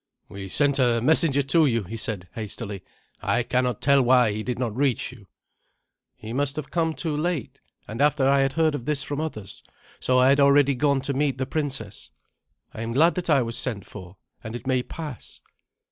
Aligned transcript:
"We 0.29 0.49
sent 0.49 0.79
a 0.79 0.99
messenger 0.99 1.43
to 1.43 1.67
you," 1.67 1.83
he 1.83 1.95
said 1.95 2.27
hastily; 2.33 2.81
"I 3.21 3.43
cannot 3.43 3.81
tell 3.81 4.01
why 4.01 4.31
he 4.31 4.41
did 4.41 4.57
not 4.57 4.75
reach 4.75 5.11
you." 5.11 5.27
"He 6.15 6.33
must 6.33 6.55
have 6.55 6.71
come 6.71 6.95
too 6.95 7.15
late, 7.15 7.61
and 7.87 8.01
after 8.01 8.27
I 8.27 8.39
had 8.39 8.53
heard 8.53 8.73
of 8.73 8.85
this 8.85 9.03
from 9.03 9.21
others; 9.21 9.61
so 9.99 10.17
I 10.17 10.29
had 10.29 10.39
already 10.39 10.73
gone 10.73 11.01
to 11.01 11.13
meet 11.13 11.37
the 11.37 11.45
princess. 11.45 12.09
I 12.73 12.81
am 12.81 12.93
glad 12.93 13.13
that 13.13 13.29
I 13.29 13.43
was 13.43 13.55
sent 13.55 13.85
for, 13.85 14.17
and 14.43 14.55
it 14.55 14.65
may 14.65 14.81
pass. 14.81 15.39